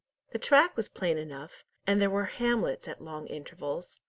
[0.31, 3.99] The track was plain enough, and there were hamlets at long intervals.